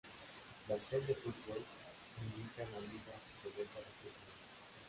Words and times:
Su 0.03 0.65
plantel 0.65 1.05
de 1.05 1.13
fútbol 1.13 1.59
milita 2.17 2.63
en 2.63 2.71
la 2.71 2.79
Liga 2.79 3.13
Cordobesa 3.43 3.77
de 3.81 3.99
Fútbol. 4.01 4.33